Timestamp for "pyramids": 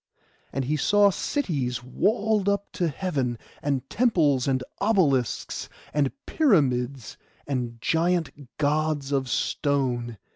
6.25-7.17